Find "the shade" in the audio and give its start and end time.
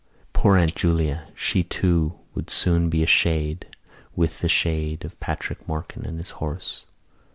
4.39-5.05